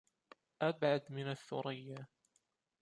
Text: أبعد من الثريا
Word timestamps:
أبعد 0.61 1.05
من 1.11 1.31
الثريا 1.31 2.07